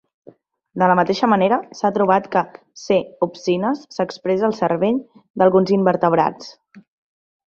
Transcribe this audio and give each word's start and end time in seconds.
De 0.83 0.85
la 0.91 0.95
mateixa 0.99 1.27
manera, 1.33 1.57
s'ha 1.79 1.91
trobat 1.97 2.29
que 2.35 2.41
c-opsines 2.83 3.83
s'expressa 3.97 4.47
al 4.49 4.57
"cervell" 4.63 4.99
d'alguns 5.43 5.75
invertebrats. 5.79 6.51